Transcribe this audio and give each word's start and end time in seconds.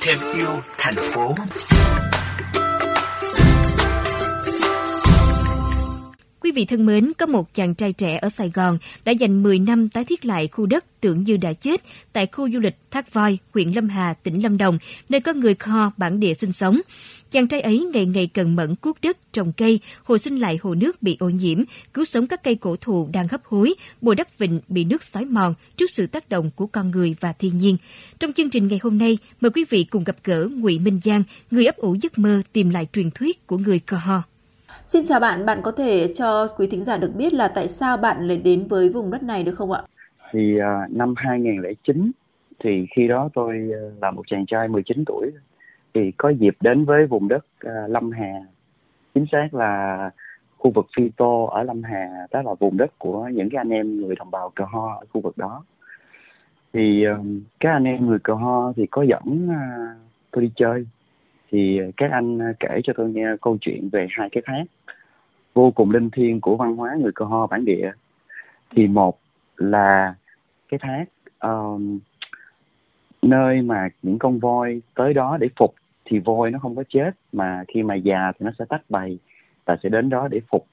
thêm 0.00 0.18
yêu 0.36 0.48
thành 0.78 0.94
phố. 0.96 1.34
Vị 6.54 6.64
thân 6.64 6.86
mến, 6.86 7.12
có 7.18 7.26
một 7.26 7.54
chàng 7.54 7.74
trai 7.74 7.92
trẻ 7.92 8.18
ở 8.22 8.28
Sài 8.28 8.50
Gòn 8.54 8.78
đã 9.04 9.12
dành 9.12 9.42
10 9.42 9.58
năm 9.58 9.88
tái 9.88 10.04
thiết 10.04 10.24
lại 10.24 10.48
khu 10.48 10.66
đất 10.66 10.84
tưởng 11.00 11.22
như 11.22 11.36
đã 11.36 11.52
chết 11.52 11.82
tại 12.12 12.26
khu 12.26 12.50
du 12.50 12.58
lịch 12.58 12.76
Thác 12.90 13.12
Voi, 13.12 13.38
huyện 13.54 13.70
Lâm 13.70 13.88
Hà, 13.88 14.14
tỉnh 14.14 14.42
Lâm 14.42 14.58
Đồng, 14.58 14.78
nơi 15.08 15.20
có 15.20 15.32
người 15.32 15.54
Kho 15.54 15.92
bản 15.96 16.20
địa 16.20 16.34
sinh 16.34 16.52
sống. 16.52 16.80
Chàng 17.30 17.48
trai 17.48 17.60
ấy 17.60 17.88
ngày 17.94 18.06
ngày 18.06 18.26
cần 18.26 18.56
mẫn 18.56 18.76
cuốc 18.76 19.00
đất, 19.00 19.32
trồng 19.32 19.52
cây, 19.52 19.80
hồi 20.04 20.18
sinh 20.18 20.36
lại 20.36 20.58
hồ 20.62 20.74
nước 20.74 21.02
bị 21.02 21.16
ô 21.20 21.28
nhiễm, 21.28 21.62
cứu 21.94 22.04
sống 22.04 22.26
các 22.26 22.44
cây 22.44 22.54
cổ 22.54 22.76
thụ 22.76 23.08
đang 23.12 23.28
hấp 23.28 23.44
hối, 23.44 23.74
bồi 24.00 24.14
đắp 24.14 24.38
vịnh 24.38 24.60
bị 24.68 24.84
nước 24.84 25.02
xói 25.02 25.24
mòn 25.24 25.54
trước 25.76 25.90
sự 25.90 26.06
tác 26.06 26.28
động 26.28 26.50
của 26.56 26.66
con 26.66 26.90
người 26.90 27.16
và 27.20 27.32
thiên 27.32 27.56
nhiên. 27.56 27.76
Trong 28.20 28.32
chương 28.32 28.50
trình 28.50 28.68
ngày 28.68 28.80
hôm 28.82 28.98
nay, 28.98 29.18
mời 29.40 29.50
quý 29.50 29.64
vị 29.70 29.84
cùng 29.84 30.04
gặp 30.04 30.16
gỡ 30.24 30.48
Ngụy 30.50 30.78
Minh 30.78 31.00
Giang, 31.04 31.22
người 31.50 31.66
ấp 31.66 31.76
ủ 31.76 31.96
giấc 32.02 32.18
mơ 32.18 32.42
tìm 32.52 32.70
lại 32.70 32.86
truyền 32.92 33.10
thuyết 33.10 33.46
của 33.46 33.58
người 33.58 33.80
Kho. 33.86 34.22
Xin 34.84 35.04
chào 35.04 35.20
bạn, 35.20 35.46
bạn 35.46 35.58
có 35.62 35.72
thể 35.72 36.12
cho 36.14 36.46
quý 36.56 36.66
thính 36.70 36.84
giả 36.84 36.96
được 36.96 37.12
biết 37.16 37.34
là 37.34 37.48
tại 37.48 37.68
sao 37.68 37.96
bạn 37.96 38.28
lại 38.28 38.36
đến 38.36 38.66
với 38.68 38.88
vùng 38.88 39.10
đất 39.10 39.22
này 39.22 39.42
được 39.42 39.54
không 39.54 39.72
ạ? 39.72 39.82
Thì 40.32 40.58
uh, 40.58 40.92
năm 40.96 41.14
2009 41.16 42.10
thì 42.58 42.86
khi 42.96 43.08
đó 43.08 43.28
tôi 43.34 43.70
uh, 43.70 44.02
là 44.02 44.10
một 44.10 44.22
chàng 44.26 44.46
trai 44.46 44.68
19 44.68 45.04
tuổi. 45.06 45.32
Thì 45.94 46.10
có 46.16 46.28
dịp 46.28 46.56
đến 46.60 46.84
với 46.84 47.06
vùng 47.06 47.28
đất 47.28 47.46
uh, 47.66 47.90
Lâm 47.90 48.10
Hà. 48.10 48.32
Chính 49.14 49.26
xác 49.32 49.54
là 49.54 50.10
khu 50.58 50.70
vực 50.70 50.86
Phi 50.96 51.10
Tô 51.16 51.44
ở 51.44 51.62
Lâm 51.62 51.82
Hà 51.82 52.26
đó 52.30 52.42
là 52.42 52.54
vùng 52.54 52.76
đất 52.76 52.98
của 52.98 53.28
những 53.32 53.50
cái 53.50 53.58
anh 53.58 53.70
em 53.70 53.96
người 53.96 54.16
đồng 54.16 54.30
bào 54.30 54.50
Cờ 54.54 54.64
Ho 54.64 54.94
ở 55.00 55.06
khu 55.12 55.20
vực 55.20 55.38
đó. 55.38 55.64
Thì 56.72 57.04
uh, 57.08 57.26
các 57.60 57.72
anh 57.72 57.84
em 57.84 58.06
người 58.06 58.18
Cờ 58.18 58.34
Ho 58.34 58.72
thì 58.76 58.86
có 58.86 59.02
dẫn 59.02 59.48
uh, 59.50 59.98
tôi 60.30 60.44
đi 60.44 60.50
chơi 60.56 60.86
thì 61.54 61.80
các 61.96 62.10
anh 62.10 62.38
à, 62.42 62.52
kể 62.60 62.80
cho 62.84 62.92
tôi 62.96 63.10
nghe 63.10 63.26
câu 63.40 63.58
chuyện 63.60 63.88
về 63.92 64.06
hai 64.10 64.28
cái 64.32 64.42
thác. 64.46 64.64
Vô 65.54 65.70
cùng 65.70 65.90
linh 65.90 66.10
thiêng 66.10 66.40
của 66.40 66.56
văn 66.56 66.76
hóa 66.76 66.96
người 67.00 67.12
Cơ 67.14 67.24
Ho 67.24 67.46
bản 67.46 67.64
địa. 67.64 67.92
Thì 68.70 68.86
một 68.86 69.18
là 69.56 70.14
cái 70.68 70.80
thác 70.82 71.04
um, 71.40 71.98
nơi 73.22 73.62
mà 73.62 73.88
những 74.02 74.18
con 74.18 74.38
voi 74.38 74.82
tới 74.94 75.14
đó 75.14 75.36
để 75.40 75.48
phục 75.56 75.74
thì 76.04 76.18
voi 76.18 76.50
nó 76.50 76.58
không 76.58 76.76
có 76.76 76.84
chết 76.88 77.10
mà 77.32 77.64
khi 77.68 77.82
mà 77.82 77.94
già 77.94 78.32
thì 78.32 78.46
nó 78.46 78.50
sẽ 78.58 78.64
tách 78.68 78.82
bầy 78.88 79.18
và 79.64 79.76
sẽ 79.82 79.88
đến 79.88 80.08
đó 80.08 80.28
để 80.28 80.40
phục. 80.50 80.66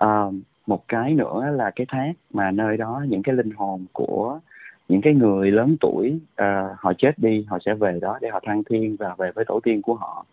Um, 0.00 0.42
một 0.66 0.88
cái 0.88 1.14
nữa 1.14 1.50
là 1.56 1.70
cái 1.76 1.86
thác 1.90 2.12
mà 2.30 2.50
nơi 2.50 2.76
đó 2.76 3.04
những 3.08 3.22
cái 3.22 3.34
linh 3.34 3.50
hồn 3.50 3.86
của 3.92 4.40
những 4.88 5.00
cái 5.00 5.14
người 5.14 5.50
lớn 5.50 5.76
tuổi 5.80 6.20
uh, 6.42 6.78
họ 6.78 6.92
chết 6.98 7.18
đi 7.18 7.46
họ 7.48 7.58
sẽ 7.64 7.74
về 7.74 7.98
đó 8.02 8.18
để 8.20 8.28
họ 8.28 8.40
thăng 8.46 8.64
thiên 8.64 8.96
và 8.96 9.14
về 9.18 9.30
với 9.34 9.44
tổ 9.44 9.60
tiên 9.60 9.82
của 9.82 9.94
họ. 9.94 10.26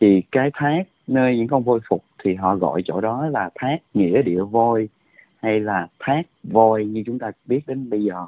Thì 0.00 0.22
cái 0.32 0.50
thác 0.54 0.82
nơi 1.06 1.36
những 1.36 1.48
con 1.48 1.62
voi 1.62 1.80
phục 1.88 2.04
thì 2.24 2.34
họ 2.34 2.56
gọi 2.56 2.82
chỗ 2.84 3.00
đó 3.00 3.26
là 3.26 3.50
thác 3.54 3.78
nghĩa 3.94 4.22
địa 4.22 4.42
voi 4.42 4.88
hay 5.42 5.60
là 5.60 5.86
thác 5.98 6.22
voi 6.42 6.84
như 6.84 7.02
chúng 7.06 7.18
ta 7.18 7.30
biết 7.46 7.60
đến 7.66 7.90
bây 7.90 8.04
giờ. 8.04 8.26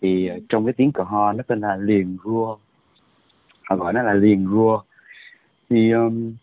Thì 0.00 0.28
à, 0.28 0.36
trong 0.48 0.66
cái 0.66 0.72
tiếng 0.72 0.92
cờ 0.92 1.02
ho 1.02 1.32
nó 1.32 1.42
tên 1.46 1.60
là 1.60 1.76
liền 1.76 2.16
rua. 2.24 2.56
Họ 3.62 3.76
gọi 3.76 3.92
nó 3.92 4.02
là 4.02 4.14
liền 4.14 4.46
rua. 4.46 4.82
Thì 5.70 5.90
um, 5.90 6.34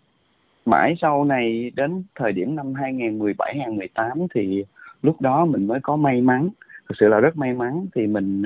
mãi 0.66 0.96
sau 1.02 1.24
này 1.26 1.72
đến 1.76 2.04
thời 2.16 2.32
điểm 2.32 2.56
năm 2.56 2.74
2017 2.74 3.54
2018 3.58 4.28
thì 4.34 4.64
lúc 5.02 5.22
đó 5.22 5.46
mình 5.46 5.68
mới 5.68 5.80
có 5.84 5.96
may 5.96 6.22
mắn 6.22 6.50
thực 6.92 6.95
sự 7.00 7.08
là 7.08 7.20
rất 7.20 7.38
may 7.38 7.53
mắn 7.53 7.86
thì 7.95 8.08
mình 8.08 8.44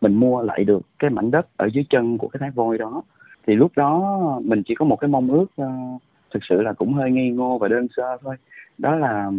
mình 0.00 0.14
mua 0.14 0.42
lại 0.42 0.64
được 0.64 0.82
cái 0.98 1.10
mảnh 1.10 1.30
đất 1.30 1.46
ở 1.56 1.66
dưới 1.66 1.84
chân 1.90 2.18
của 2.18 2.28
cái 2.28 2.38
thác 2.40 2.54
voi 2.54 2.78
đó. 2.78 3.02
Thì 3.46 3.54
lúc 3.54 3.72
đó 3.76 4.20
mình 4.44 4.62
chỉ 4.66 4.74
có 4.74 4.84
một 4.84 4.96
cái 4.96 5.08
mong 5.08 5.30
ước 5.30 5.46
uh, 5.62 6.02
thực 6.34 6.40
sự 6.48 6.62
là 6.62 6.72
cũng 6.72 6.94
hơi 6.94 7.10
nghi 7.10 7.30
ngô 7.30 7.58
và 7.58 7.68
đơn 7.68 7.86
sơ 7.96 8.16
thôi. 8.22 8.36
Đó 8.78 8.94
là 8.94 9.30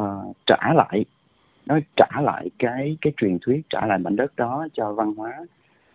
uh, 0.00 0.36
trả 0.46 0.72
lại 0.74 1.04
nó 1.66 1.78
trả 1.96 2.20
lại 2.20 2.50
cái 2.58 2.96
cái 3.00 3.12
truyền 3.16 3.38
thuyết 3.42 3.60
trả 3.70 3.86
lại 3.86 3.98
mảnh 3.98 4.16
đất 4.16 4.36
đó 4.36 4.66
cho 4.72 4.92
văn 4.92 5.14
hóa 5.14 5.32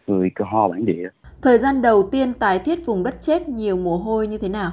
người 0.08 0.30
cờ 0.36 0.46
ho 0.46 0.68
bản 0.68 0.86
địa. 0.86 1.10
Thời 1.42 1.58
gian 1.58 1.82
đầu 1.82 2.10
tiên 2.12 2.34
tái 2.34 2.60
thiết 2.60 2.86
vùng 2.86 3.04
đất 3.04 3.16
chết 3.20 3.50
nhiều 3.50 3.78
mồ 3.78 3.98
hôi 3.98 4.28
như 4.28 4.38
thế 4.38 4.50
nào? 4.50 4.72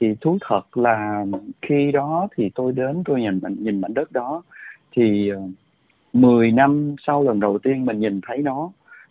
Thì 0.00 0.14
thú 0.20 0.38
thật 0.48 0.76
là 0.76 1.24
khi 1.62 1.92
đó 1.92 2.28
thì 2.36 2.50
tôi 2.54 2.72
đến 2.72 3.02
tôi 3.04 3.20
nhìn 3.20 3.40
nhìn 3.58 3.80
mảnh 3.80 3.94
đất 3.94 4.12
đó 4.12 4.42
thì 4.92 5.30
uh, 5.32 5.50
10 6.12 6.52
năm 6.52 6.94
sau 7.06 7.22
lần 7.22 7.40
đầu 7.40 7.58
tiên 7.58 7.84
mình 7.84 8.00
nhìn 8.00 8.20
thấy 8.26 8.38
nó 8.38 8.70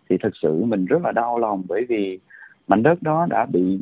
thì 0.10 0.18
thực 0.24 0.34
sự 0.42 0.64
mình 0.66 0.86
rất 0.86 1.02
là 1.04 1.12
đau 1.12 1.40
lòng 1.40 1.64
bởi 1.68 1.86
vì 1.90 2.20
mảnh 2.68 2.84
đất 2.84 3.04
đó 3.04 3.28
đã 3.30 3.46
bị 3.46 3.80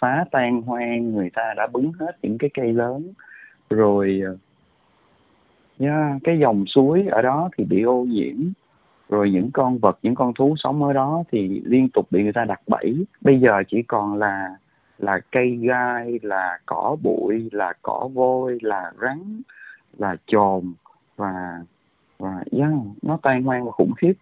phá 0.00 0.24
tan 0.30 0.62
hoang 0.62 1.14
người 1.14 1.30
ta 1.30 1.54
đã 1.56 1.66
bứng 1.66 1.92
hết 2.00 2.18
những 2.22 2.38
cái 2.38 2.50
cây 2.54 2.72
lớn. 2.72 3.12
Rồi 3.70 4.20
ờ, 4.24 4.36
yeah, 5.78 6.20
cái 6.24 6.38
dòng 6.38 6.64
suối 6.66 7.06
ở 7.10 7.22
đó 7.22 7.50
thì 7.58 7.64
bị 7.64 7.82
ô 7.82 8.04
nhiễm. 8.04 8.36
Rồi 9.08 9.30
những 9.30 9.50
con 9.52 9.78
vật 9.78 9.98
những 10.02 10.14
con 10.14 10.34
thú 10.34 10.54
sống 10.58 10.82
ở 10.82 10.92
đó 10.92 11.24
thì 11.32 11.62
liên 11.64 11.88
tục 11.88 12.06
bị 12.10 12.22
người 12.22 12.32
ta 12.32 12.44
đặt 12.44 12.60
bẫy. 12.66 13.04
Bây 13.20 13.40
giờ 13.40 13.62
chỉ 13.68 13.82
còn 13.82 14.16
là 14.16 14.56
là 14.98 15.20
cây 15.32 15.56
gai 15.56 16.18
là 16.22 16.58
cỏ 16.66 16.96
bụi 17.02 17.48
là 17.52 17.72
cỏ 17.82 18.08
vôi 18.12 18.58
là 18.62 18.92
rắn 19.02 19.42
là 19.98 20.16
chồn 20.26 20.72
và 21.16 21.60
và 22.20 22.44
yeah, 22.52 22.72
nó 23.02 23.18
tan 23.22 23.42
hoang 23.42 23.64
và 23.64 23.70
khủng 23.70 23.92
khiếp. 23.92 24.12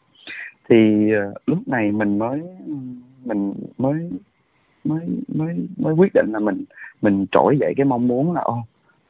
Thì 0.69 1.11
uh, 1.15 1.37
lúc 1.47 1.59
này 1.67 1.93
mình 1.93 2.19
mới 2.19 2.43
mình 3.25 3.55
mới 3.79 4.11
mới 4.85 5.01
mới 5.29 5.69
mới 5.77 5.95
quyết 5.95 6.13
định 6.15 6.27
là 6.33 6.39
mình 6.39 6.65
mình 7.03 7.27
trỗi 7.33 7.57
dậy 7.61 7.75
cái 7.77 7.87
mong 7.87 8.09
muốn 8.09 8.33
là 8.33 8.41
ô 8.41 8.59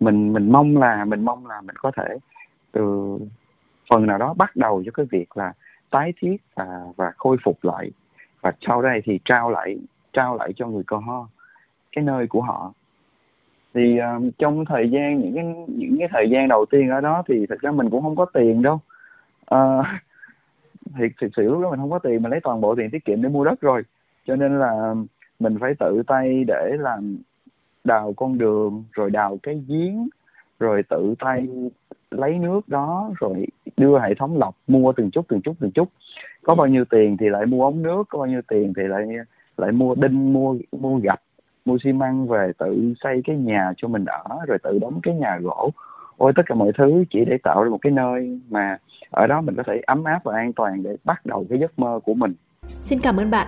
mình 0.01 0.33
mình 0.33 0.53
mong 0.53 0.77
là 0.77 1.05
mình 1.05 1.25
mong 1.25 1.47
là 1.47 1.61
mình 1.61 1.77
có 1.77 1.91
thể 1.97 2.19
từ 2.73 3.19
phần 3.91 4.07
nào 4.07 4.19
đó 4.19 4.35
bắt 4.35 4.57
đầu 4.57 4.83
cho 4.87 4.91
cái 4.95 5.07
việc 5.11 5.37
là 5.37 5.53
tái 5.91 6.13
thiết 6.21 6.37
và 6.55 6.67
và 6.97 7.13
khôi 7.17 7.37
phục 7.45 7.65
lại. 7.65 7.91
Và 8.41 8.53
sau 8.67 8.83
đây 8.83 9.01
thì 9.05 9.19
trao 9.25 9.51
lại 9.51 9.79
trao 10.13 10.37
lại 10.37 10.53
cho 10.57 10.67
người 10.67 10.83
cơ 10.87 10.97
ho 10.97 11.29
cái 11.93 12.05
nơi 12.05 12.27
của 12.27 12.43
họ 12.43 12.73
thì 13.75 13.99
um, 13.99 14.31
trong 14.39 14.65
thời 14.65 14.91
gian 14.91 15.21
những 15.21 15.35
cái 15.35 15.45
những 15.69 15.97
cái 15.99 16.09
thời 16.13 16.31
gian 16.31 16.49
đầu 16.49 16.67
tiên 16.71 16.91
ở 16.91 17.01
đó 17.01 17.23
thì 17.29 17.47
thật 17.47 17.61
ra 17.61 17.71
mình 17.71 17.91
cũng 17.91 18.03
không 18.03 18.17
có 18.17 18.25
tiền 18.25 18.63
đâu. 18.63 18.81
Uh, 19.55 19.85
thì 20.99 21.05
thực 21.21 21.29
sự 21.37 21.43
lúc 21.43 21.61
đó 21.63 21.71
mình 21.71 21.81
không 21.81 21.91
có 21.91 21.99
tiền 21.99 22.23
mình 22.23 22.31
lấy 22.31 22.41
toàn 22.41 22.61
bộ 22.61 22.75
tiền 22.75 22.91
tiết 22.91 23.05
kiệm 23.05 23.23
để 23.23 23.29
mua 23.29 23.45
đất 23.45 23.61
rồi. 23.61 23.83
Cho 24.27 24.37
nên 24.37 24.59
là 24.59 24.95
mình 25.39 25.57
phải 25.61 25.75
tự 25.79 26.03
tay 26.07 26.45
để 26.45 26.77
làm 26.79 27.19
đào 27.85 28.13
con 28.17 28.39
đường 28.39 28.85
rồi 28.93 29.11
đào 29.11 29.39
cái 29.43 29.63
giếng 29.69 30.09
rồi 30.61 30.83
tự 30.83 31.15
tay 31.19 31.49
lấy 32.11 32.39
nước 32.39 32.69
đó 32.69 33.11
rồi 33.21 33.47
đưa 33.77 33.99
hệ 33.99 34.15
thống 34.15 34.39
lọc 34.39 34.57
mua 34.67 34.93
từng 34.93 35.11
chút 35.11 35.25
từng 35.29 35.41
chút 35.41 35.57
từng 35.61 35.71
chút. 35.71 35.89
Có 36.43 36.55
bao 36.55 36.67
nhiêu 36.67 36.85
tiền 36.85 37.17
thì 37.17 37.29
lại 37.29 37.47
mua 37.47 37.65
ống 37.65 37.83
nước 37.83 38.05
có 38.09 38.19
bao 38.19 38.27
nhiêu 38.27 38.41
tiền 38.49 38.73
thì 38.77 38.83
lại 38.83 39.07
lại 39.57 39.73
mua 39.73 39.95
đinh 39.95 40.33
mua 40.33 40.57
mua 40.73 40.99
gạch 40.99 41.21
mua 41.69 41.79
xi 41.85 41.93
măng 41.93 42.29
về 42.29 42.53
tự 42.59 42.95
xây 43.05 43.23
cái 43.25 43.37
nhà 43.37 43.73
cho 43.77 43.89
mình 43.89 44.05
ở, 44.05 44.37
rồi 44.47 44.59
tự 44.63 44.79
đóng 44.79 45.01
cái 45.03 45.15
nhà 45.15 45.39
gỗ. 45.43 45.71
Ôi, 46.17 46.33
tất 46.37 46.43
cả 46.47 46.55
mọi 46.55 46.73
thứ 46.79 47.05
chỉ 47.11 47.25
để 47.25 47.39
tạo 47.43 47.63
ra 47.63 47.71
một 47.71 47.79
cái 47.83 47.93
nơi 47.93 48.41
mà 48.49 48.79
ở 49.11 49.27
đó 49.27 49.41
mình 49.41 49.55
có 49.57 49.63
thể 49.67 49.83
ấm 49.87 50.05
áp 50.05 50.21
và 50.25 50.35
an 50.37 50.53
toàn 50.53 50.83
để 50.83 50.97
bắt 51.05 51.27
đầu 51.27 51.47
cái 51.51 51.59
giấc 51.59 51.79
mơ 51.79 52.01
của 52.05 52.15
mình. 52.15 52.35
Xin 52.69 52.99
cảm 53.03 53.17
ơn 53.17 53.31
bạn. 53.31 53.47